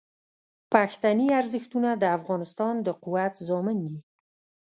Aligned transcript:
پښتني 0.71 1.27
ارزښتونه 1.39 1.89
د 1.97 2.03
افغانستان 2.17 2.73
د 2.85 2.87
قوت 3.03 3.33
ضامن 3.49 3.77
دي. 3.87 3.99